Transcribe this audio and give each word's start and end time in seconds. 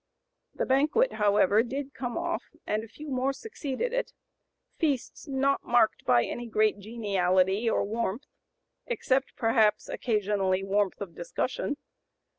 The 0.55 0.65
banquet, 0.65 1.13
however, 1.13 1.61
did 1.61 1.93
come 1.93 2.17
off, 2.17 2.41
and 2.65 2.83
a 2.83 2.87
few 2.87 3.11
more 3.11 3.33
succeeded 3.33 3.93
it; 3.93 4.13
feasts 4.79 5.27
not 5.27 5.63
marked 5.63 6.05
by 6.05 6.25
any 6.25 6.47
great 6.47 6.79
geniality 6.79 7.69
or 7.69 7.83
warmth, 7.83 8.25
except 8.87 9.35
perhaps 9.35 9.87
occasionally 9.87 10.63
warmth 10.63 11.01
of 11.01 11.13
discussion. 11.13 11.77